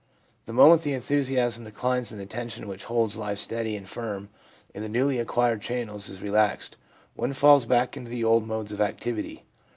The 0.45 0.51
moment 0.53 0.81
the 0.81 0.93
enthusiasm 0.93 1.63
declines 1.63 2.11
and 2.11 2.19
the 2.19 2.25
tension 2.25 2.67
which 2.67 2.85
holds 2.85 3.17
life 3.17 3.37
steady 3.37 3.75
and 3.75 3.87
firm 3.87 4.29
in 4.73 4.81
the 4.81 4.89
newly 4.89 5.19
acquired 5.19 5.61
channels 5.61 6.09
is 6.09 6.23
re 6.23 6.31
laxed, 6.31 6.71
one 7.13 7.33
falls 7.33 7.65
back 7.65 7.95
into 7.95 8.09
the 8.09 8.23
old 8.23 8.47
modes 8.47 8.71
of 8.71 8.81
activity. 8.81 9.43